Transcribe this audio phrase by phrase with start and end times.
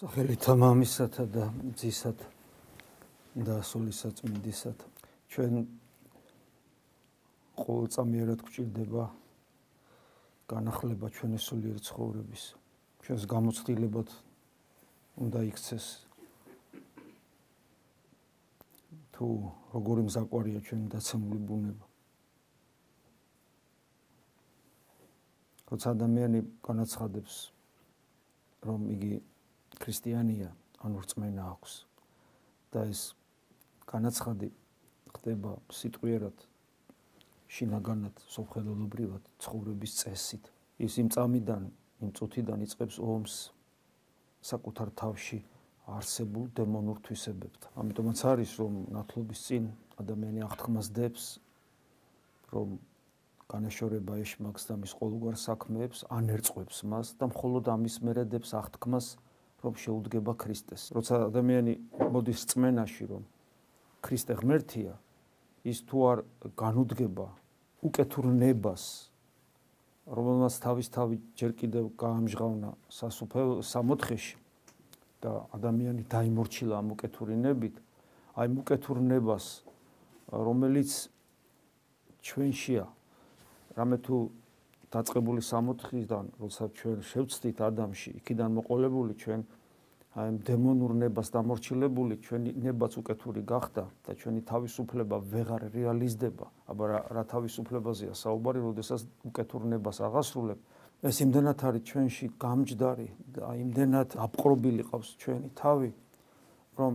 [0.00, 1.46] სახელითა მამისათა და
[1.76, 2.28] ძისათა
[3.44, 4.86] და სულისაწმინდისათა
[5.28, 5.58] ჩვენ
[7.60, 9.04] ყოველწამიერად გვჭირდება
[10.48, 12.44] განახლება ჩვენი სულიერ ცხოვრების
[13.04, 14.08] ჩვენს გამოცდილებად
[15.20, 15.86] უნდა იქცეს
[19.12, 19.28] თუ
[19.76, 21.84] როგორი მზაყვარია ჩვენი დაცემული ბუნება.
[25.68, 27.34] როცა ადამიანი განაცხადებს
[28.64, 29.12] რომ იგი
[29.80, 30.50] ქრისტიანია,
[30.84, 31.72] ანუ რწმენა აქვს
[32.72, 33.00] და ეს
[33.90, 34.48] განაცხადი
[35.10, 36.46] ხდება სიტყვიერად
[37.50, 40.44] შინაგანად, სოფხედელობრივად, ცხოვრების წესით.
[40.80, 41.62] ის იმ წამიდან,
[42.00, 43.34] იმ წუთიდან იწყებს ომს
[44.40, 45.38] საკუთარ თავში
[45.90, 47.70] არსებულ დემონურ თვისებებთან.
[47.82, 49.64] ამიტომაც არის რომ ნათლობის წინ
[50.00, 51.24] ადამიანი აღთქმას დებს
[52.54, 52.78] რომ
[53.50, 59.06] განაშორება ეშმაკს და მის ყოველგვარ საქმეებს ანერწყვებს მას და მხოლოდ ამის მერედებს აღთქმას
[59.60, 60.90] რომ შეუდგება ქრისტეს.
[60.96, 61.74] როცა ადამიანი
[62.12, 63.22] მოდის წმენაში, რომ
[64.00, 64.94] ქრისტე ღმერთია,
[65.64, 66.18] ის თუ არ
[66.56, 67.28] განუდგება
[67.84, 68.84] უკეთურნებას,
[70.08, 74.36] რომელმაც თავისთავად ჯერ კიდევ გაამჟღავნა სასუფევ სამოთხეში
[75.20, 77.74] და ადამიანი დაიმორჩილა ამ უკეთურინებით,
[78.40, 79.46] აი უკეთურნებას,
[80.32, 80.90] რომელიც
[82.24, 82.84] ჩვენშია,
[83.76, 84.16] რამე თუ
[84.90, 89.40] დაწყებული სამოთხისგან, როცა ჩვენ შევცდით ადამიანში, იქიდან მოყოლებული ჩვენ
[90.10, 96.46] აი დემონურ ნებას დამორჩილებული, ჩვენი ნებაც უკეთური გახდა და ჩვენი თავისუფლება ვეღარ რეალიზდება.
[96.66, 100.58] აბა რა თავისუფლებაზეა საუბარი, როდესაც უკეთურ ნებას აღასრულებ,
[101.06, 105.90] ეს იმდენად არის ჩვენში გამჯდარი და იმდენად აპყრობილი ყავს ჩვენი თავი,
[106.74, 106.92] რომ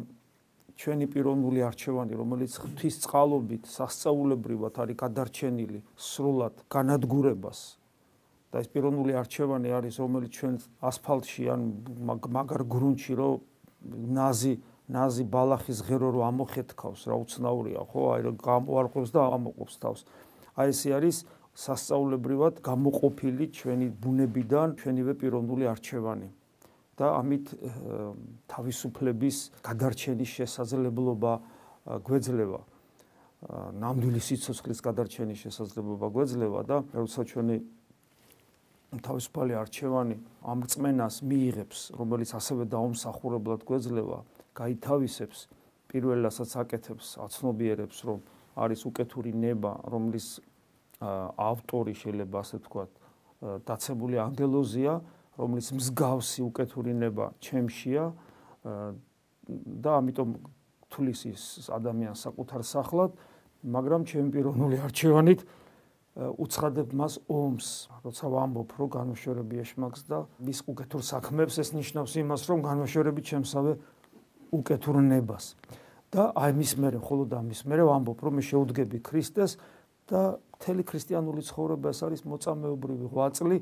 [0.75, 7.79] ჩვენი პიროვნული არჩევანი, რომელიც ღვთის წყალობით სასწაულებრივად არის გადარჩენილი სრულად განადგურებას
[8.56, 10.56] და ეს პიროვნული არჩევანი არის რომელიც ჩვენ
[10.88, 11.61] ასფალტში ან
[12.39, 13.30] მაგარ გრუნტში რო
[14.16, 14.53] ნაზი
[14.95, 18.02] ნაზი ბალახის ღერო რო ამოხეთქავს რა უცნაურია ხო?
[18.16, 20.02] აი რომ გამოარყოს და ამოყოფს თავს.
[20.56, 21.18] აი ესე არის
[21.52, 26.29] სასწაულებრივად გამოყოფილი ჩვენი ბუნებიდან ჩვენივე პიროვნული არჩევანი.
[26.96, 27.46] და ამით
[28.47, 29.38] თავისუფლების
[29.68, 31.34] გადარჩენის შესაძლებლობა
[32.08, 32.62] გვეძლევა.
[33.84, 37.56] ნამდვილი სიცოცხლის გადარჩენის შესაძლებლობა გვეძლევა და როცა ჩვენი
[39.03, 44.19] თავისუფალი არჩევანი ამ წმენას მიიღებს, რომელიც ასევე დაუმსახურებლად გვეძლევა,
[44.56, 45.39] გაითავისებს
[45.91, 48.19] პირველასაც აკეთებს, აცნობიერებს, რომ
[48.55, 50.28] არის უკეთური ნება, რომლის
[51.01, 52.91] ავტორი შეიძლება ასე ვთქვათ,
[53.67, 54.94] დაცებული ანგელოზია,
[55.35, 58.05] რომლის მსგავსი უკეთური ნება ჩემშია
[59.85, 60.29] და ამიტომ
[60.89, 63.11] თulis ის ადამიანს საკუთარ სახლად,
[63.66, 65.44] მაგრამ ჩემი პიროვნული არჩევანით
[66.16, 67.68] უცხადებ მას ომს,
[68.08, 73.72] როცა ვამბობ, რომ განუშორები ეშმაკს და მის უკეთურ საქმებს ეს ნიშნავს იმას, რომ განუშორები ჩემსავე
[74.56, 75.59] უკეთურ ნებას.
[76.16, 79.59] და აი მის მერე, მხოლოდ ამის მერე ვამბობ, რომ მე შეუდგები ქრისტეს
[80.08, 83.58] და მთელი ქრისტიანული ცხოვრება ეს არის მოწამეობრივი ღვაწლი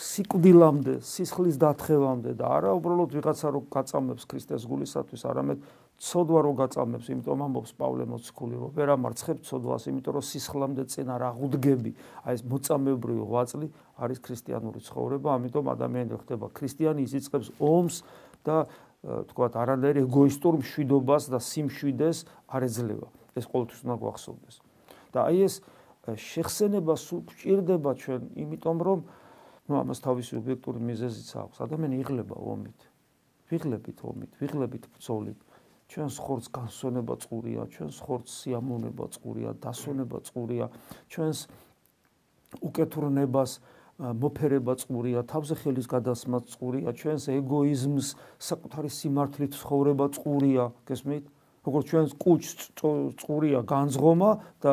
[0.00, 5.58] სიკვდილამდე, სისხლის დათხევამდე და არა უბრალოდ ვიღაცა რო გაწამებს ქრისტეს გულისათვის, არამედ
[6.04, 11.08] ცოდვა რო გაწამებს, იმიტომ ამბობს პავლე მოციქული, რომ ვერ ამარცხებ ცოდვას, იმიტომ რომ სისხლამდე წინ
[11.16, 11.90] არ აღუდგები.
[12.28, 13.66] აი ეს მოწამეობრივი ღვაწლი
[14.04, 17.96] არის ქრისტიანული ცხოვრება, ამიტომ ადამიანი ხდება ქრისტიანი, ის იწყებს ომს
[18.44, 18.56] და
[19.04, 22.18] თქვათ არანაირ ეგოისტურ მშვიდობას და სიმშვიდეს
[22.52, 23.08] არ ეძლევა.
[23.34, 24.56] ეს ყოველთვის უნდა გვახსოვდეს.
[25.12, 25.54] და აი ეს
[26.04, 28.98] შეხსენება სულ გვჭირდება ჩვენ, იმიტომ რომ
[29.68, 31.56] ну ამას თავისი ობიექტური მიზეზიც აქვს.
[31.64, 32.78] ადამიანი იღლება ომით.
[33.48, 35.38] ვიღლებით ომით, ვიღლებით ბრძოლით.
[35.90, 40.66] ჩვენს ხორცს განსონება წყურია, ჩვენს ხორცს სიამოვნება წყურია, დასონება წყურია,
[41.12, 41.38] ჩვენს
[42.64, 43.50] უკეთურნებას
[43.94, 48.06] მოფერება წყურია, თავზე ხელის გადასმა წყურია, ჩვენს ეგოიზმს
[48.42, 51.24] საკუთარი სიმართლით ცხოვრება წყურია, გესმით?
[51.64, 52.52] როგორც ჩვენს კუჩს
[53.16, 54.30] წყურია განძღომა
[54.60, 54.72] და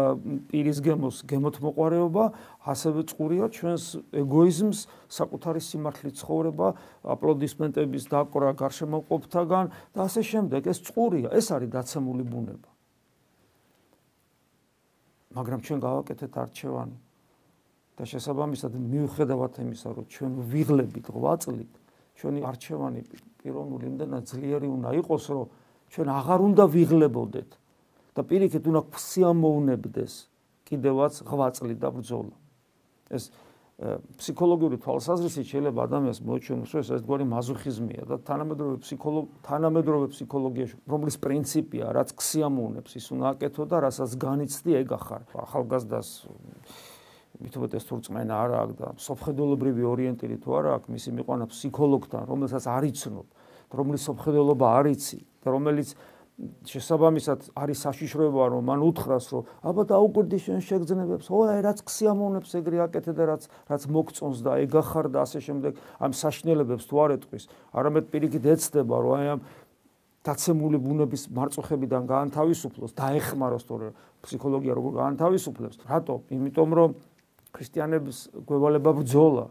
[0.52, 2.24] პირის გემოს გემოთ მოყარეობა,
[2.68, 6.68] ასევე წყურია ჩვენს ეგოიზმს, საკუთარი სიმართლით ცხოვრება,
[7.16, 9.66] აპლოდისმენტების დაკვრა გარშემოყოფთაგან
[9.96, 10.62] და ასე შემდეგ.
[10.68, 12.70] ეს წყურია, ეს არის დაცემული ბუნება.
[15.32, 16.98] მაგრამ ჩვენ გავაკეთეთ არჩევანი
[17.96, 21.72] და შესაბამისად მიუხედავად იმისა, რომ ჩვენ ვიღლებით ღვაწლით,
[22.20, 23.00] ჩვენი არჩევანი
[23.40, 25.48] პიროვნული იმდენად ძლიერი უნდა იყოს, რომ
[25.92, 27.50] ჩვენ აღარ უნდა ვიღლებოდეთ
[28.16, 30.14] და პირიქით უნდა ქსიამოვნებდეს
[30.68, 32.36] კიდევაც ღვაწლი და ბრძოლა.
[33.12, 33.28] ეს
[33.82, 41.86] ფსიქოლოგიური თვალსაზრისით შეიძლება ადამიანს მოჩვენოს, ეს ერთგვარი მაზოხიზმია და თანამედროვე ფსიქოლოგ თანამედროვე ფსიქოლოგიაში რომლის პრინციპია,
[41.90, 45.22] რაც ქსიამოვნებს, ის უნდა აკეთო და რასაც განიცდი ეგახარ.
[45.34, 46.10] ახალგაზრდას
[47.42, 52.64] მithobet ეს თურწმენა არა აქვს და სოფხედულობრივი ორიენტირი თუ არა აქვს, მისი მიყვანა ფსიქოლოგთან, რომელსაც
[52.70, 53.28] არ იცნობ.
[53.72, 55.96] რომლის სოფხედელობა არ იცი და რომელიც
[56.66, 62.56] შესაბამისად არის საშიშროება რომ მან უთხრას რომ აბა დაუკვირდი შენ შეგძნებებს ო აი რაც ქსიამოვნებს
[62.58, 65.74] ეგრე აკეთე და რაც რაც მოგწონს და ეგახარ და ასე შემდეგ.
[66.02, 67.44] ამ საშნელებებს თუ არ ეტყვის
[67.78, 69.42] არამედ პირიქით ეცდება რომ აი ამ
[70.26, 73.88] დაცემული ბუნების მარწუხებიდან გაანთავისუფლოს დაეხმაროს თორე
[74.26, 75.78] ფსიქოლოგია როგორ გაანთავისუფლებს.
[75.86, 76.16] რატო?
[76.30, 76.90] იმიტომ რომ
[77.54, 78.18] ქრისტიანების
[78.50, 79.46] გვევალება ბრძოლა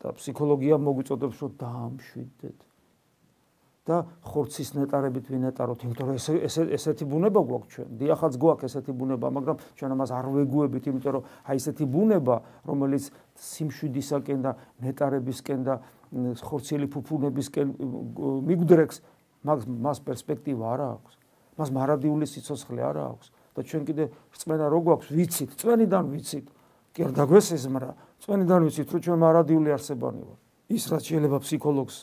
[0.00, 2.69] და ფსიქოლოგია მოგვიწოდებს რომ დაამშვიდეთ
[3.90, 7.88] და ხორცის ნეტარებით ვინეტაროთ, იმიტომ რომ ესე ესე ესეთი ბუნება გვაქვს ჩვენ.
[7.98, 12.36] დიახაც გვაქვს ესეთი ბუნება, მაგრამ ჩვენ ამას არ ვეგუებით, იმიტომ რომ აი ესეთი ბუნება,
[12.70, 13.04] რომელიც
[13.34, 14.50] სიმშვიდისაკენ და
[14.86, 15.74] ნეტარებისკენ და
[16.46, 17.66] ხორციელი ფუფუნებისკენ
[18.46, 18.96] მიგვდრეკს,
[19.46, 21.12] მას მას პერსპექტივა არ აქვს.
[21.58, 23.26] მას მარადიული სიცოცხლე არ აქვს
[23.56, 26.46] და ჩვენ კიდე რწმენა რო გვაქვს, ვიცით, წვენიდან ვიცით.
[26.94, 27.90] კი არ დაგვესიზმრა,
[28.22, 30.40] წვენიდან ვიცით, რომ ჩვენ მარადიული არსებანი ვართ.
[30.70, 31.96] ის რაც შეიძლება ფსიქოლოგს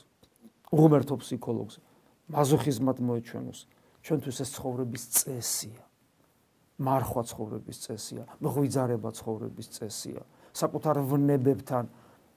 [0.71, 1.75] უღმერთო ფსიქოლოგს
[2.27, 3.59] მაზოხიზმად მოეჩვენოს.
[4.03, 5.83] ჩვენთვის ეს ცხოვრების წესია.
[6.77, 8.23] მარხვა ცხოვრების წესია.
[8.43, 10.21] მღვიძარება ცხოვრების წესია.
[10.53, 11.85] საკუთარ ვნებებთან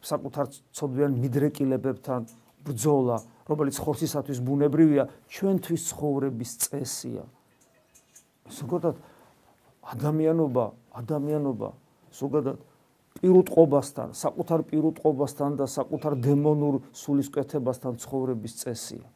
[0.01, 2.21] საკუთარ ცოდვიან მიდრეკილებებთან
[2.65, 3.17] ბრძოლა
[3.49, 7.25] რომელიც ხორცისათვის ბუნებრივია ჩვენთვის ცხოვრების წესია.
[8.49, 8.97] ზოგადად
[9.93, 10.65] ადამიანობა
[11.01, 11.69] ადამიანობა
[12.15, 12.59] ზოგადად
[13.21, 19.07] პირუტყობასთან, საკუთარ პირუტყობასთან და საკუთარ დემონურ სულისკვეთებასთან ცხოვრების წესია.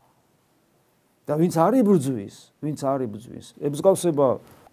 [1.25, 4.27] და ვინც არ იბრძვის, ვინც არ იბრძვის, ებსგავსება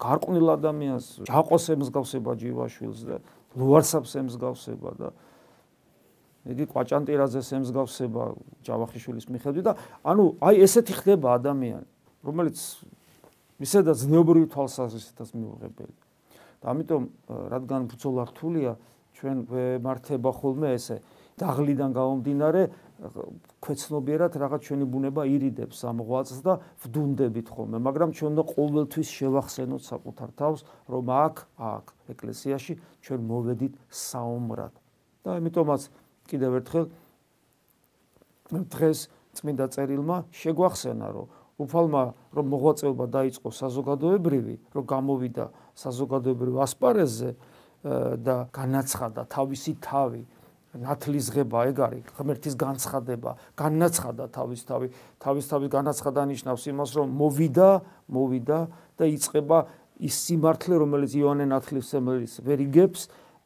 [0.04, 3.16] გარყვნილ ადამიანს, ჯაყოს ემსგავსება ჯივაშვილს და
[3.56, 5.08] ლუარსაბს ემსგავსება და
[6.52, 8.24] იგი ყვაჭანტირაძეს ემსგავსება
[8.68, 9.74] ჯავახიშვილის მიხედვით და
[10.04, 11.88] ანუ აი ესეთი ხდება ადამიანი,
[12.26, 12.58] რომელიც
[13.64, 15.96] ისედაც ზნეობრივი თვალსაზრისითაც მიუღებელი.
[16.62, 17.04] და ამიტომ
[17.50, 18.72] რადგან ბრძოლა რთულია,
[19.22, 20.98] ჩვენ ვემართება ხოლმე ესე.
[21.42, 22.62] დაღლიდან გამომდინარე
[23.66, 26.54] ქვეცნობიერად რაღაც ჩვენი ბუნება ირიდებს ამ ღვაწს და
[26.86, 33.74] ვდუნდებით ხოლმე მაგრამ ჩვენ და ყოველთვის შევახსენოთ საკუთარ თავს რომ აქ აქ ეკლესიაში ჩვენ მოვედით
[33.90, 34.74] საომრად.
[35.26, 35.82] და ამიტომაც
[36.30, 36.86] კიდევ ერთხელ
[38.52, 39.00] დღეს
[39.34, 41.28] წმინდა წერილმა შეგვახსენა რომ
[41.62, 42.04] უფალმა
[42.38, 45.46] რომ მოღვაწეობა დაიწყო საზოგადოებრივი რომ გამოვიდა
[45.78, 47.30] საზოგადოებრივ ასპარეზზე
[47.84, 50.24] და განაცხადა თავისი თავი.
[50.72, 53.36] ნათლისღება ეგ არის ღმერთის განცხადება.
[53.60, 54.88] განაცხადა თავის თავი.
[55.20, 57.70] თავის თავის განაცხადა ნიშნავს იმას რომ მოვიდა
[58.08, 58.60] მოვიდა
[58.96, 59.58] და იწება
[60.00, 63.02] ის სიმართლე რომელიც იოანე ნათლისმცემლის ვერიგებს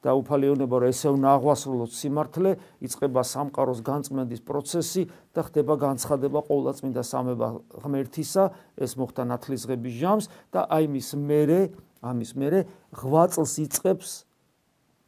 [0.06, 2.52] და უფალიონება რომ ესე უნდა აღვასრულოთ სიმართლე
[2.86, 5.04] იწება სამყაროს განწმენდის პროცესი
[5.34, 7.48] და ხდება განცხადება ყოვლადწმინდა სამება
[7.82, 8.44] ღმერთისა
[8.86, 11.60] ეს მოხდა ნათლისღების ჟამს და აი მის მერე
[12.06, 12.60] ამის მერე
[13.02, 14.12] ღვაწლს იწებს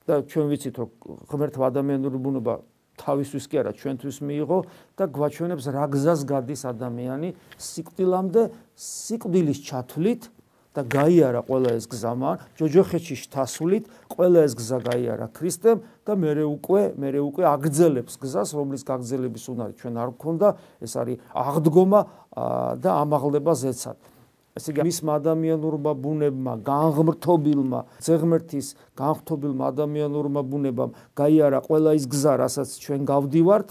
[0.07, 0.89] და ჩვენ ვიცით რომ
[1.29, 2.55] ღმერთმა ადამიანური ბუნება
[2.97, 4.59] თავისთვის კი არა ჩვენთვის მიიღო
[4.97, 7.29] და გვაჩვენებს რა გზას გადის ადამიანი
[7.61, 8.41] სიკვდილამდე
[8.73, 10.23] სიკვდილის ჩათვლით
[10.77, 16.81] და გაიარა ყველა ეს გზამა ჯოჯოხეთში შთასულით ყველა ეს გზა გაიარა ქრისტემ და მეરે უკვე
[17.01, 20.49] მეરે უკვე აგძელებს გზას რომლის გაგძელების უნარი ჩვენ არ გქონდა
[20.85, 22.01] ეს არის აღდგომა
[22.81, 23.97] და ამაღლება ზეცად
[24.57, 28.67] ესე იგი მის ადამიანურმა ბუნებმა, განღმრთობილმა, ზეღმერთის
[28.97, 33.69] განღრთობილმა ადამიანურმა ბუნებამ გაიარა ყველა ის გზა, რასაც ჩვენ გავდივართ,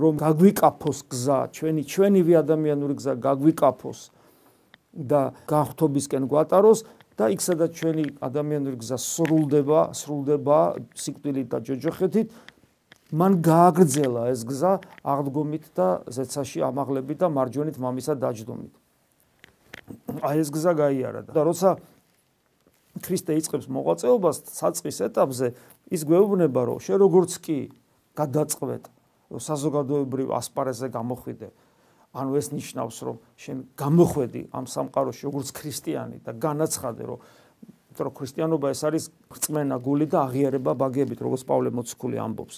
[0.00, 4.00] რომ გაგვიკაფოს გზა, ჩვენი ჩვენივე ადამიანური გზა გაგვიკაფოს
[4.94, 6.86] და განღრთობისკენ გვატაროს
[7.18, 10.58] და იქ სადაც ჩვენი ადამიანური გზა სრულდება, სრულდება
[10.96, 12.28] სიკვდილით და ჯოჯოხეთით,
[13.10, 14.72] მან გააგრძელა ეს გზა
[15.04, 18.79] აღდგომით და ზეცაში ამაღლებით და მარჯვენით მამისა დაჯდომით.
[20.22, 21.32] აი ეს გზა გაიარა და.
[21.44, 21.70] როცა
[23.00, 25.46] ქრისტე იწყებს მოღვაწეობას საწყის ეტაპზე
[25.94, 27.58] ის გვეუბნება რომ შე როგორც კი
[28.18, 28.84] გადაწყვეტ
[29.30, 31.48] საზოგადოებრივ ასპარეზზე გამოხვიდე.
[32.10, 37.18] ანუ ეს ნიშნავს რომ შენ გამოხვედი ამ სამყაროში როგორც ქრისტიანი და განაცხადე რომ
[38.00, 42.56] რომ ქრისტიანობა ეს არის რწმენა გული და აღიარება ბაგებით როგორც პავლე მოციქული ამბობს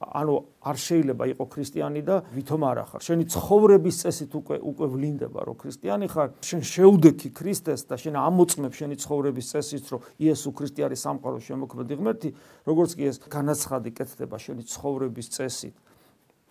[0.00, 0.34] ანუ
[0.64, 3.00] არ შეიძლება იყო ქრისტიანი და ვითომ არ ახარ.
[3.06, 6.28] შენი ცხოვრების წესით უკვე უკვე ვლინდება რომ ქრისტიანი ხარ.
[6.44, 11.94] შენ შეუდექი ქრისტეს და შენ ამოწმებ შენი ცხოვრების წესით რომ იესო ქრისტე არის სამყაროს შემოქმედი
[11.94, 12.28] ღმერთი,
[12.66, 15.74] როგორც კი ეს განაცხადი კეთდება შენი ცხოვრების წესით.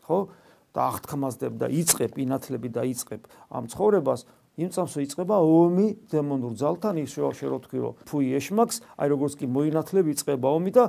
[0.07, 0.19] ხო?
[0.73, 4.25] და აღთქმასდებ და იწებ ინათლები და იწებ ამ ცხოვრებას
[4.57, 9.45] იმ წამსო იწება ომი დემონურ ძალთან ის შევა თქვი რომ ფუი ეშმაკს აი როგორც კი
[9.53, 10.83] მოინათლები იწება ომი და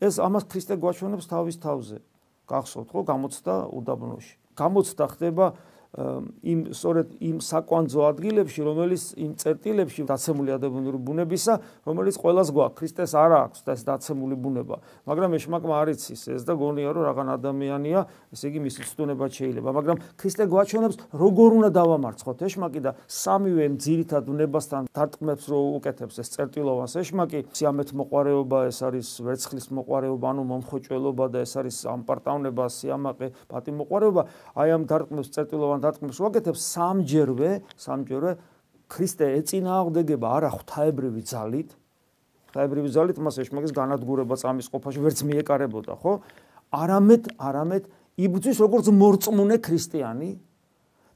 [0.00, 1.98] ეს ამას ქრისტე გვაჩვენებს თავის თავზე.
[2.48, 4.34] გახსოვთ ხო გამოცდა უდაბნოში.
[4.56, 5.46] გამოცდა ხდება
[5.90, 13.12] იმ სწორედ იმ საკვანძო ადგილებში, რომელიც იმ წერტილებში დაცემული ადამიანური ბუნებისა, რომელიც ყოველას გვაქვს, ქრისტეს
[13.18, 14.76] არ აქვს და ეს დაცემული ბუნება.
[15.10, 19.70] მაგრამ ეშმაკმა არ იცის ეს და გონია რომ რაღაც ადამიანია, ესე იგი მისი ცდუნება შეიძლება,
[19.74, 22.38] მაგრამ ქრისტე გვაჩვენებს როგორ უნდა დავამარცხოთ.
[22.46, 26.94] ეშმაკი და სამივე ძირითად უნებასთან დარტყმებს რო უკეთებს ეს წერტილოვანს.
[27.02, 34.22] ეშმაკი, სიამეთ მოყარეობა, ეს არის ვერცხლის მოყარეობა, ანუ მომხოჭველობა და ეს არის ამპარტავნება, სიამაყე, პატიმოყარეობა,
[34.54, 38.32] აი ამ დარტყმებს წერტილოვან დარტყმებს ვაკეთებს სამჯერვე, სამჯერვე
[38.90, 41.70] ქრისტე ეწინააღმდეგება არა ღვთაებრივი ძალით.
[42.50, 46.12] ღვთაებრივი ძალით მას ეშმაკის განადგურება წამის ყოფაში ვერც მიეკარებოდა, ხო?
[46.74, 47.84] არამედ, არამედ
[48.18, 50.30] იბძვის როგორც მორწმუნე ქრისტიანი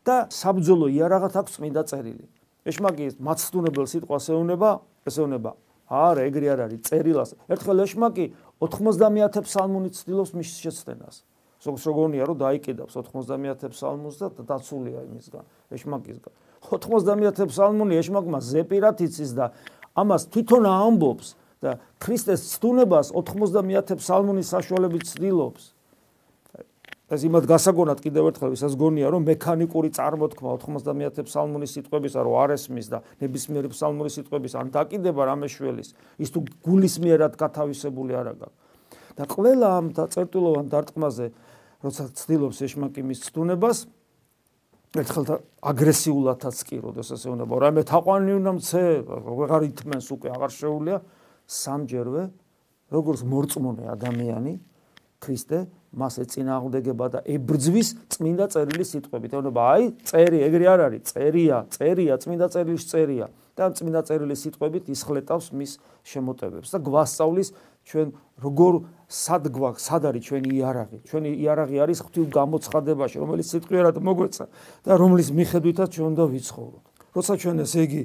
[0.06, 2.26] და საბძოლო იარაღად აქვს წმინდა წერილი.
[2.64, 4.70] ეშმაკი მაცდუნებელ სიტყვას ეუნება,
[5.04, 5.52] ესეუნება.
[5.84, 7.30] არა, ეგრე არ არის, წერილას.
[7.48, 8.24] ერთხელ ეშმაკი
[8.60, 11.16] 90 ფსალმუნი ცდილობს მის შეცდენას.
[11.64, 16.32] ზოგს როგორია რომ დაიკიდავს 90 ფსალმუნს და დაცულია იმისგან, ეშმაკისგან.
[16.64, 19.52] 90 ფსალმუნი ეშმაკმა ზეპირად იცის და
[19.96, 21.28] ამას თვითონ ამბობს
[21.64, 25.72] და ქრისტეს ცდუნებას 90 ფსალმუნის საშუალებით ცდილობს.
[27.14, 32.50] ეს იმად გასაგონად კიდევ ერთხელ ვისაც გონია რომ მექანიკური წარმოთქმა 90 ფსალმუნის სიტყვებისა რომ არ
[32.56, 38.48] ესმის და ნებისმიერი ფსალმუნის სიტყვების ან დაკიდება რამეშველის ის თუ გულისმიერად გათავისებული არ აქვს.
[39.14, 41.26] და ყველა ამ დაწერტილოვან დარტყმაზე
[41.84, 43.78] როცა ცდილობს ეშმაკი მის ცდუნებას
[44.94, 45.24] ერთხელ
[45.70, 50.98] აგრესიულადაც კი როდესაც ეუბნება რა მე თაყვანი უნდა მცე აღარ ითმენს უკვე აღარ შეუულია
[51.44, 52.22] სამჯერვე
[52.94, 54.54] როგორც მორწმუნე ადამიანი
[55.24, 55.58] ქრისტე
[55.94, 59.30] მას ეწინააღმდეგება და ებრძვის წმინდა წერილის სიტყვებით.
[59.38, 63.28] ეუბნება აი წერი ეგრე არ არის, წერია, წერია, წმინდა წერილის წერია.
[63.54, 65.72] და წმინდა წერილის სიტყვებით ისხლეტავს მის
[66.10, 67.48] შემოტევებს და გვასწავლის
[67.84, 68.08] ჩვენ
[68.44, 68.72] როგორ
[69.08, 70.98] სად გვაქვს სად არის ჩვენი იარაღი?
[71.08, 74.44] ჩვენი იარაღი არის ღვთის გამოცხადებაში რომელიც სიტყვიერად მოგვეცა
[74.84, 78.02] და რომლის მიხედვითაც ჩვენ უნდა ვიცხოვროთ როცა ჩვენ ესე იგი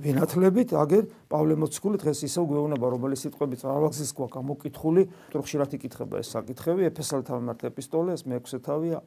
[0.00, 6.28] ვინათლებით აგერ პავლე მოციქული დღეს ისევ გვეუბნება რომელიც სიტყვებით აღაქსის გვაქვს გამოკითხული ტროხშირად იკითხება ეს
[6.36, 9.00] საკითხები ეფესალთა მიმართ ეპისტოლე ეს მეექვსე თავია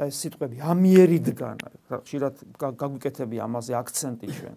[0.00, 1.56] ეს სიტყვები ამიერიდან
[1.92, 4.56] ხშირად გაგვიკეთები ამაზე აქცენტი ჩვენ.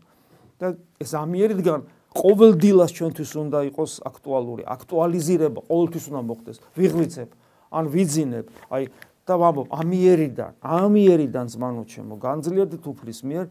[0.60, 0.68] და
[1.04, 1.80] ეს ამიერიდან
[2.14, 6.58] ყოველდილას ჩვენთვის უნდა იყოს აქტუალური, აქტუალიზირება ყოველთვის უნდა მოხდეს.
[6.78, 7.30] ვიღვიცებ,
[7.74, 8.84] ან ვიძინებ, აი
[9.24, 13.46] და ვამბობ, ამიერიდან, ამიერიდან ზმანო ჩემო, განძლიერ თუფლის მიერ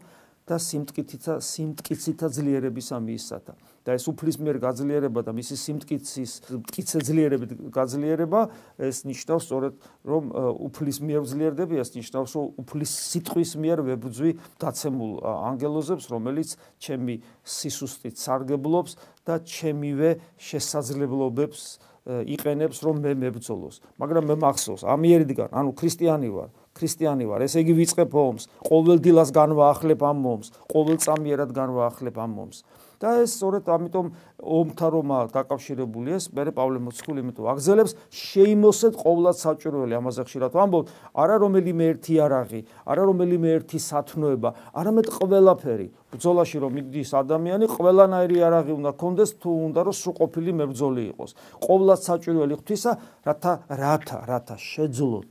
[0.47, 3.53] და სიმტკიცითა სიმტკიცითა ძლიერებისა მისათა.
[3.83, 8.41] და ეს უფლის მიერ გაძლიერება და მისი სიმტკიცის მტკიცე ძლიერებით გაძლიერება
[8.79, 9.73] ეს ნიშნავს სწორედ
[10.07, 10.23] რომ
[10.71, 14.31] უფლის მიერ ძლიერდები ეს ნიშნავს რომ უფლის სიტყვის მიერ ვებძვი
[14.63, 15.11] დაცემულ
[15.51, 18.91] ანგელოზებს რომელიც ჩემი სისუსტით სარგებლობს
[19.27, 20.09] და ჩემივე
[20.39, 21.61] შესაძლებლობებს
[22.07, 27.45] იყენებს რომ მე მებრძოლოს მაგრამ მე მახსოვს ამიერიდან ანუ ქრისტიანი ვარ ქრისტიანი ვარ.
[27.45, 28.43] ესე იგი ვიწყებ ომს.
[28.65, 30.47] ყოველ დილას განვაახლებ ამ ომს.
[30.73, 32.57] ყოველ წამიერად განვაახლებ ამ ომს.
[33.03, 34.07] და ეს სწორედ ამიტომ
[34.39, 39.93] ომთა რომა დაკავშირებული ეს მე პავლე მოციქული იმიტომ აგზელებს შეიმოსეთ ყოვლად საჭიროელი.
[39.99, 44.49] ამაზე ხშირად ვამბობ არა რომელიმე ერთი არაღი არა რომელიმე ერთი სათნოება
[44.79, 45.87] არამედ ყველაფერი.
[46.15, 51.31] ბრძოლაში რომ მიდის ადამიანი ყველანაირი არაღი უნდა კონდეს თუ უნდა რომ სრულყოფილი მებრძოლი იყოს.
[51.59, 52.91] ყოვლად საჭიროელი ღვთისა
[53.27, 55.29] რათა რათა რათა შეძლოთ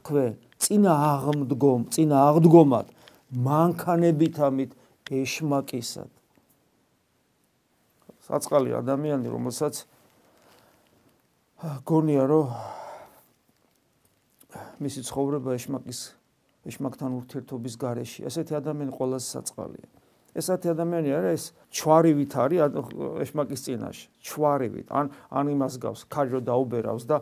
[0.00, 0.32] თქვენ
[0.64, 2.92] წინა აღმდგომ წინა აღდგომად
[3.48, 4.76] მანქანებით ამით
[5.22, 6.14] ეშმაკისად
[8.24, 9.84] საწყალი ადამიანი, რომელსაც
[11.84, 12.52] გონია, რომ
[14.80, 16.00] მისი ცხოვრება ეშმაკის
[16.64, 18.24] ეშმაკთან ურთიერთობის გარეშე.
[18.28, 19.88] ესეთი ადამიანი ყველაზე საწყალია.
[20.34, 22.60] ესეთი ადამიანი არა ეს ჩვარივით არის
[23.28, 24.86] ეშმაკის წინაშე, ჩვარივით.
[24.88, 27.20] ან ან იმას გავს, ქაჯო დაუბერავს და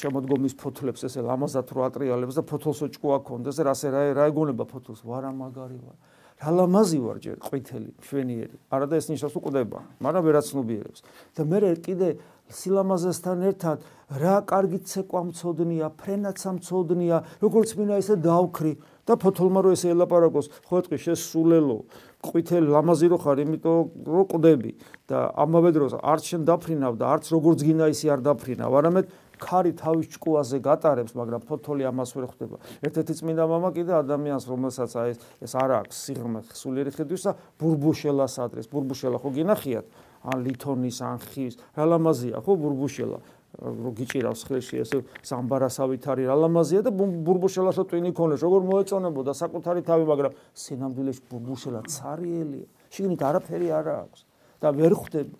[0.00, 5.04] შემოდგომის ფოთლებს ესე ლამაზად რო ატრიალებს და ფოთოლსო ჭკუა კონდეს, რასე რა რა ეგონება ფოთოლს,
[5.04, 5.96] ვარა მაგარი ვარ.
[6.42, 11.00] რა ლამაზი ვარ ჯერ ყვითელი შვენიერი არა და ეს ნიშნავს უკვდება მაგრამ ვერაცნობიერებს
[11.38, 12.08] და მე კიდე
[12.50, 13.78] სილამაზესთან ერთად
[14.18, 18.72] რა კარგი ცეკვამწოდნია ფრენაცამწოდნია როგორც მინდა ესე დავქრი
[19.06, 21.78] და ფოთოლმა რო ესე ელაპარაკოს ხო ეთქი შესულელო
[22.26, 24.72] ყვითელი ლამაზი რო ხარ იმიტომ რო ყდები
[25.10, 29.06] და ამავე დროს არც შენ დაფრინავ და არც როგორც გინდა ისი არ დაფრინავ არამედ
[29.42, 32.56] ქარი თავის ჭკუაზე გატარებს, მაგრამ ფოთოლი ამას ვერ ხვდება.
[32.86, 35.10] ერთ-ერთი წმინდა მამა კიდე ადამიანს, რომელსაც აი
[35.42, 38.70] ეს არ აქვს სიღრმე სულიერი ხედვისა, ბურბუშელას ადრეს.
[38.70, 39.86] ბურბუშელა ხო გინახიათ?
[40.22, 43.18] ან ლითონის, ან ხის, რა ლამაზია ხო ბურბუშელა?
[43.60, 49.84] რო გიჭირავს ხელში ესე სამბარასავით არის რა ლამაზია და ბურბუშელასა ტვინი ქონეს როგორ მოეწონებოდა საკუთარი
[49.84, 54.20] თავი მაგრამ სინამდვილეში ბურბუშელა ცარიელია შიგნით არაფერი არ აქვს
[54.64, 55.36] და ვერ ხვდება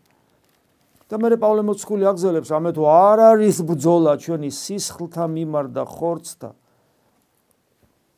[1.12, 6.48] და მე პავლე მოციქული აგზელებს ამეთ არ არის ბძოლა ჩვენი სისხლთა მიმართ და ხორცთა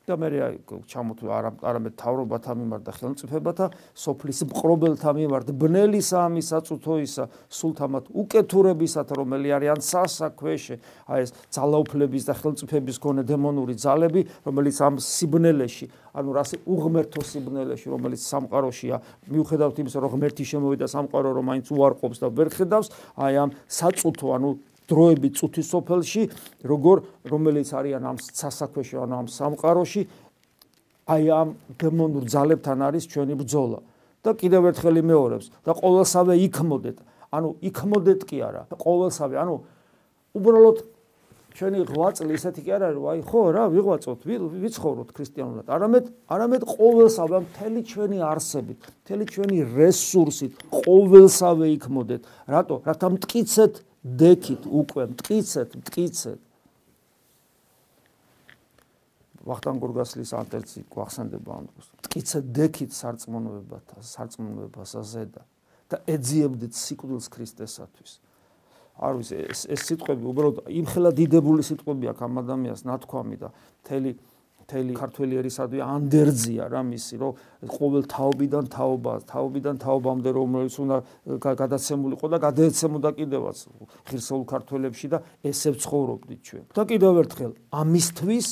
[0.05, 0.29] და მე
[0.85, 9.09] ჩამოთვლა არა არამედ თავრობათა მიმართ და ხელმწიფებათა სოფლის მყრობელთა მიმართ ბნელი სამი საწუთოისა სულთამად უკეთურებისათ
[9.17, 10.77] რომელი არიან სასაქვეშე
[11.09, 17.89] აი ეს ძალაუფლების და ხელმწიფების გონე დემონური ძალები რომელიც ამ სიბნელეში ანუ რასი უღმერთო სიბნელეში
[17.89, 18.97] რომელიც სამყაროშია
[19.33, 24.37] მიუხედავთ იმისა რომ ღმერთი შემოვიდა სამყარო რომ აინც უარყოფს და ვერ ხედავს აი ამ საწუთო
[24.37, 24.51] ანუ
[24.91, 26.23] დროები წუთის სოფელში,
[26.65, 26.97] როგორ
[27.31, 30.03] რომელიც არიან ამ სასაქვეში ანუ ამ სამყაროში
[31.05, 31.49] აი ამ
[31.81, 33.81] დემონურ ძალებთან არის ჩვენი ბრძოლა.
[34.25, 36.99] და კიდევ ერთხელ მეორებს და ყოველსავე იქმოდეთ.
[37.35, 39.55] ანუ იქმოდეთ კი არა, ყოველსავე, ანუ
[40.39, 40.79] უბრალოდ
[41.55, 44.21] ჩვენი ღვაწლი ისეთი კი არ არის, აი ხო რა ვიღვაწოთ,
[44.65, 45.67] ვიცხოვროთ ქრისტიანულად.
[45.71, 52.23] არამედ არამედ ყოველსავე მთელი ჩვენი არსებით, მთელი ჩვენი რესურსით ყოველსავე იქმოდეთ.
[52.49, 52.75] რატო?
[52.89, 53.75] რათა მткиცეთ
[54.05, 56.41] მდექით უკვე, მткиცეთ, მткиცეთ.
[59.45, 61.87] ვახტანგ გორგასლის ანტერცი გვახსენდება ამ დროს.
[62.05, 65.43] მткиცეთ, დექით სარწმუნოებათა, სარწმუნოებასა ზედა
[65.89, 68.13] და ეძიებდეთ სიკვდილს ქრისტესათვის.
[68.95, 73.49] არ ვიცი, ეს ეს სიტყვები უბრალოდ იმხელა დიდებული სიტყვები აქვს ამ ადამიანს ნათქვამი და
[73.83, 74.11] მთელი
[74.65, 77.33] მთელი ქართველი ერისადმი ანდერძია რა მისი რომ
[77.69, 80.97] ყოველ თაობიდან თაობა თაობიდან თაობამდე რომელიც უნდა
[81.45, 83.59] გადაცემულიყო და გადაეცემოდა კიდევაც
[84.09, 86.65] ღირსეულ ქართველებში და ესე ცხოვრობდით ჩვენ.
[86.73, 87.53] და კიდევ ერთხელ
[87.85, 88.49] ამისთვის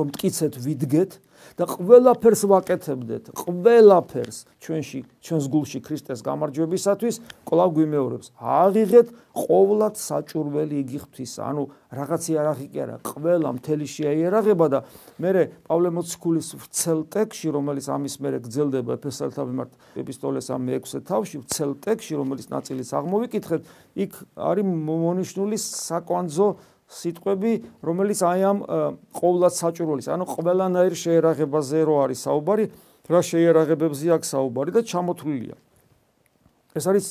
[0.00, 1.10] რომ მткиცეთ ვიდგეთ
[1.58, 7.16] და ყველაფერს ვაკეთებდეთ, ყველაფერს ჩვენში, ჩვენს გულში ქრისტეს გამარჯვებისათვის,
[7.48, 8.26] კვლავ გვიმეორებს.
[8.40, 11.40] აღიღეთ ყოვლად საჭურველი იგი ღვთისა.
[11.50, 14.78] ანუ რაღაცი არაღი კი არა, ყველა მთელი შეაიერაღება და
[15.18, 15.30] მე
[15.66, 21.72] პავლე მოციქულის ვრცელ ტექსში, რომელიც ამის მერე გძელდება ეფესალთა მიმართ ეპისტოლეს ამ მეექვსე თავში, ვრცელ
[21.86, 23.62] ტექსში, რომელიც ნაწილიც აღმოვიკითხეთ,
[24.04, 26.48] იქ არის მონიშნული საკვანძო
[26.90, 27.52] სიტყვები,
[27.86, 28.58] რომელიც აი ამ
[29.14, 32.64] ყოვლად საჭურველის, ანუ ყველანაირ შეერაღებაზე რო არის საუბარი,
[33.06, 35.56] რა შეერაღებებზე აქვს საუბარი და ჩამოთვლილია.
[36.74, 37.06] ეს არის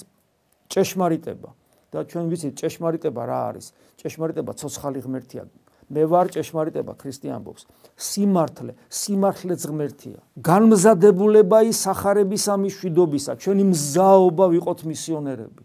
[0.67, 1.49] ჭეშმარიტება
[1.91, 3.65] და ჩვენ ვიცით ჭეშმარიტება რა არის?
[3.99, 5.43] ჭეშმარიტება ცოცხალი ღმერთია.
[5.89, 7.61] მე ვარ ჭეშმარიტება ქრისტიანობს.
[7.97, 10.19] სიმართლე, სიმართლე ღმერთია.
[10.37, 15.63] განმზადებულება ის სახარებისა მიშვიდობისა, ჩვენი მზაობა ვიყოთ მისიონერები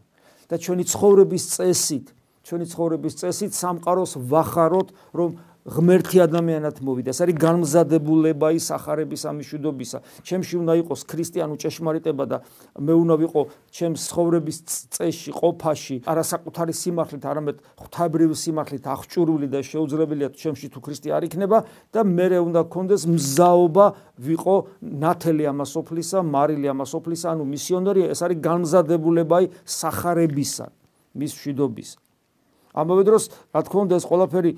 [0.48, 2.06] და ჩვენი ცხოვრების წესით
[2.44, 5.30] ჩვენი ცხოვრების წესით სამყაროს ვახაროთ, რომ
[5.64, 7.08] ღმერთი ადამიანად მოვიდა.
[7.08, 9.98] ეს არის განმზადებულება ის ახარების ამიშვიდობისა.
[10.20, 12.36] ჩემში უნდა იყოს ქრისტიანული ჭეშმარიტება და
[12.84, 13.40] მე უნდა ვიყო
[13.72, 14.58] ჩემს ცხოვრების
[14.92, 21.58] წესში, ყოფაში, არასაკუთარი სიმართლით, არამედ ღვთაებრივი სიმართლით აღჭურვილი და შეუძლებელია ჩემში თუ ქრისტე არ იქნება
[21.96, 23.86] და მე უნდა გქონდეს მზაობა
[24.20, 30.68] ვიყო ნათელი ამასოფლისა, მარილი ამასოფლისა, ანუ მისიონერი, ეს არის განმზადებულება ის ახარებისა,
[31.16, 32.03] მის შვიდობისა.
[32.74, 34.50] ამავე დროს რა თქმა უნდა ეს ყველაფერი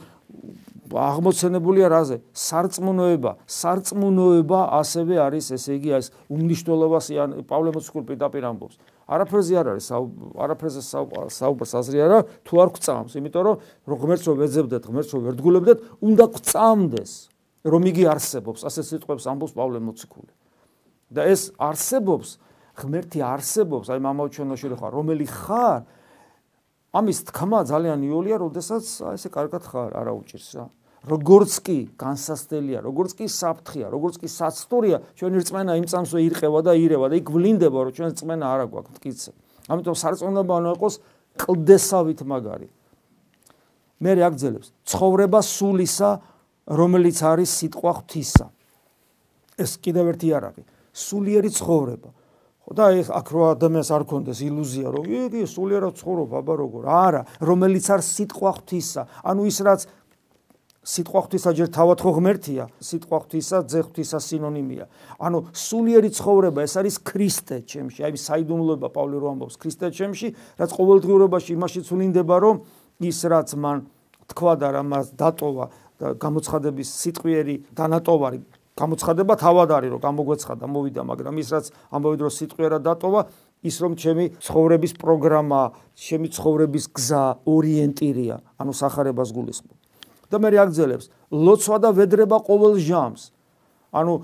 [0.87, 2.17] აღმოცენებულია რაზე?
[2.33, 8.77] სარწმუნოება, სარწმუნოება ასევე არის ესე იგი ეს უმნიშვნელოვანესი ან პავლე მოციქული პირდაპირ ამბობს.
[9.07, 9.87] არაფერზე არ არის,
[10.35, 10.83] არაფერზე
[11.31, 13.43] საუბარს აზრი არა, თუ არ გვწამს, იმიტომ
[13.87, 17.13] რომ ღმერთს რო ვეძებდეთ, ღმერთს რო ვერდგულებდეთ, უნდა გვწამდეს,
[17.67, 20.33] რომ იგი არსებობს, ასე სიტყვებს ამბობს პავლე მოციქული.
[21.07, 22.39] და ეს არსებობს,
[22.75, 25.87] ღმერთი არსებობს, აი მამაჩვენოში ხარ, რომელი ხარ,
[26.97, 30.67] ამის თქმა ძალიან იოლია, როდესაც ესე კარგად ხარ, არა უჭირს რა.
[31.07, 36.73] როგორც კი განსასწელია, როგორც კი საფრთხეა, როგორც კი საცდურია, ჩვენი რწმენა იმ წამსვე ირყევა და
[36.75, 39.31] ირევა და იქ ვლინდება, რომ ჩვენ რწმენა არა გვაქვს მткиცე.
[39.71, 40.95] ამიტომ სარწმუნოებანი იყოს
[41.39, 42.69] კლდესავით მაგარი.
[44.03, 46.11] მე რეაგძელებს ცხოვრება სულისა,
[46.67, 48.47] რომელიც არის სიტყვა ღვთისა.
[49.57, 50.63] ეს კიდევ ერთი არაგი.
[50.93, 52.09] სულიერი ცხოვრება.
[52.67, 56.83] ხო და ეს აქ რო ადამიანს არ კონდეს ილუზია რომ იგი სულიერად ცხოვრობ აბა როგორ?
[56.91, 59.03] არა რომელიც არ სიტყვა ღვთისა.
[59.23, 59.81] ანუ ის რაც
[60.83, 64.85] სიტყვა ღვთისა ჯერ თავად ხო ღმერთია სიტყვა ღვთისა ძე ღვთისა სინონიმია.
[65.23, 68.01] ანუ სულიერი ცხოვრება ეს არის ქრისტე ჩემში.
[68.03, 72.57] აი საიდუმლოება პავლე რო ამბობს ქრისტე ჩემში რაც ყოველდღიურობაში იმაში ცვლინდება რომ
[72.99, 73.87] ის რაც მან
[74.27, 75.67] თქვა და რამას დატოვა
[76.03, 78.41] და გამოცხადების სიტყვიერი დანატოვარი
[78.77, 83.21] გამოცხადება თავად არის რომ გამოგვეცხადა მოვიდა მაგრამ ის რაც ამავე დროს სიტყვიერად დატოვა
[83.65, 85.61] ის რომ ჩემი ცხოვრების პროგრამა
[85.97, 89.77] ჩემი ცხოვრების გზა ორიენტირია ანუ сахарებას გულისხმობ.
[90.27, 93.23] და მე აგძელებს ლოცვა და ვედრება ყოველ ჟამს.
[93.97, 94.15] ანუ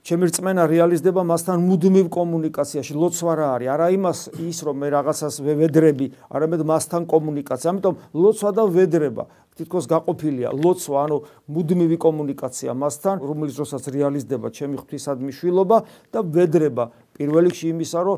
[0.00, 2.92] ჩემი რწმენა რეალიზდება მასთან მუდმივ კომუნიკაციაში.
[2.96, 3.68] ლოცვა რა არის.
[3.74, 7.68] არა იმას ის რომ მე რაღაცას ვედრები არამედ მასთან კომუნიკაცია.
[7.70, 9.24] ამიტომ ლოცვა და ვედრება
[9.60, 10.48] თითქოს გაყოფილია.
[10.56, 11.16] ლოცვა ანუ
[11.52, 15.78] მუდმივი კომუნიკაცია მასთან რომელიც როსაც რეალიზდება ჩემი ღვთისადმი შვილობა
[16.12, 16.84] და ვედრება.
[17.12, 18.16] პირველ რიგში იმისა რომ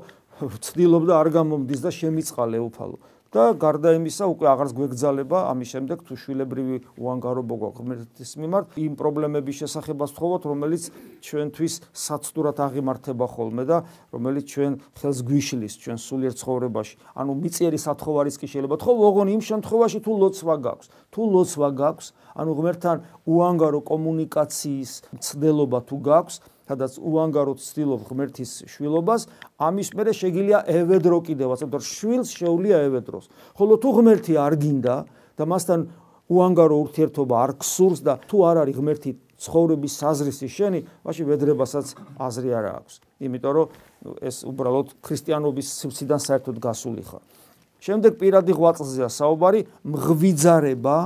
[0.62, 2.96] ცდილობდა არ გამომდის და შემიწყალე უფალო
[3.32, 7.80] და გარდა იმისა უკვე აღარს გვეგზალება ამის შემდეგ თუ შვილებრივი უანგარობა გვაქვს.
[7.80, 10.82] ღმერთის მიმართ იმ პრობლემების შესახებას ვთხოვოთ რომელიც
[11.24, 13.78] ჩვენთვის საცდურად აღიმართება ხოლმე და
[14.12, 16.94] რომელიც ჩვენ ხელს გვიშლის ჩვენ სულიერ ცხოვრებაში.
[17.16, 18.76] ანუ მიწიერი სათხოვარის კი შეიძლება.
[18.76, 22.96] თქო ოღონ იმ შემთხვევაში თუ ლოცვა გაქვს თუ ლოცვა გაქვს ანუ ღმერთთან
[23.32, 26.36] უანგარო კომუნიკაციის მცდელობა თუ გაქვს
[26.72, 29.28] სადაც უანგაროდ ცდილობ ღმერთის შვილობას,
[29.61, 33.28] ამის მერე შეგიძლია ევედრო კიდევაც, იმიტომ რომ შვილს შეუძლია ევედროს.
[33.61, 34.96] ხოლო თუ ღმერთი არ გინდა
[35.37, 35.80] და მასთან
[36.32, 39.11] უანგარო ურთიერთობა არ გსურს და თუ არ არის ღმერთი
[39.42, 42.94] ცხოვრების საზრისი შენი, მაშინ ვედრებასაც აზრი არ აქვს.
[43.26, 43.66] იმიტომ რომ
[44.22, 47.22] ეს უბრალოდ ქრისტიანობის სივრციდან საერთოდ გასული ხარ.
[47.82, 50.98] შემდეგ პირადი ღვაწლზეა საუბარი, მღვიძარება,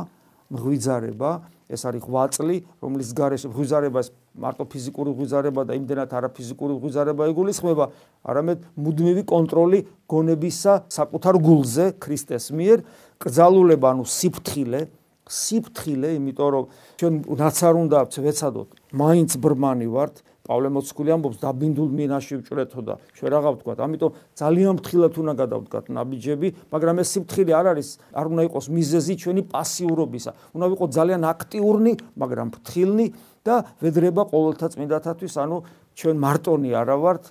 [0.52, 1.31] მღვიძარება,
[1.66, 7.85] ეს არის ღვაწლი, რომლის გარეშე ღვიძარებას მარტო ფიზიკური ღვიძარება და იმდენად არაფიზიკური ღვიძარება იგულისხმება,
[8.22, 12.85] არამედ მუდმივი კონტროლი გონებისა საკუთარ გულზე ქრისტეს მიერ,
[13.18, 14.81] კრძალულება, ანუ სიფთხილე,
[15.26, 16.64] სიფთხილე, იმიტომ რომ
[17.02, 22.94] ჩვენ რაც არ უნდა ვეცადოთ, მაინც ბრმანი ვართ, პავლე მოციქული ამბობს დაბინდულ მინაში ვჭრეთო და
[23.18, 28.26] ჩვენ რაღა ვთქვა ამიტომ ძალიან ფრთხილად უნდა გადავდგათ ნაბიჯები მაგრამ ეს სიფთხილე არ არის არ
[28.30, 30.30] უნდა იყოს მიზეზი ჩვენი პასიურობისა.
[30.54, 33.06] უნდა ვიყო ძალიან აქტიურნი მაგრამ ფრთხილნი
[33.46, 35.35] და ვედრება ყოველთა წმინდათათვის.
[35.42, 35.56] ანუ
[35.96, 37.24] ჩვენ მარტონი არა ვართ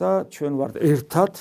[0.00, 1.32] და ჩვენ ვართ ერთად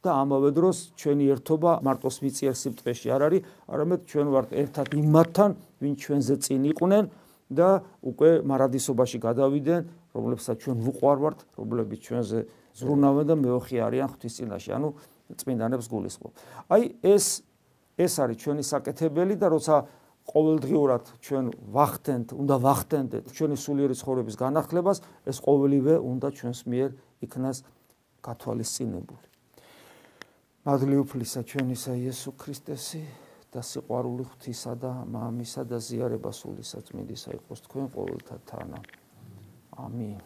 [0.00, 5.50] და ამავე დროს ჩვენი ერთობა მარტოს მიწიერ სიფტყეში არ არის არამედ ჩვენ ვართ ერთად იმათთან
[5.82, 7.04] ვინ ჩვენზე წინ იყვნენ
[7.50, 7.68] და
[8.06, 9.80] უკვე მარადისობაში გადავიდნენ
[10.14, 12.38] რომლებსაც ჩვენ ვუყვარვართ, რომლებიც ჩვენზე
[12.80, 14.88] ზრუნავენ და მეოხი არიან ღვთისწინაში, ანუ
[15.38, 16.32] წმინდანებს გულისხმობ.
[16.70, 17.26] აი ეს
[18.00, 19.74] ეს არის ჩვენი საკეთებელი და როცა
[20.30, 26.90] ყოველდღიურად ჩვენ ვახტენთ, უნდა ვახტენდეთ ჩვენი სულიერი ცხოვრების განახლებას, ეს ყოველივე უნდა ჩვენს მიერ
[27.24, 27.58] იქნას
[28.24, 29.26] გათვალისწინებული.
[30.60, 33.02] მადლი უფლისა ჩვენისა იესო ქრისტესი
[33.50, 38.78] და სიყვარული ღვთისა და მამისა და ზიარება სულისა წმინდისა იყოს თქვენ ყოველთა თანა.
[39.80, 40.18] 阿米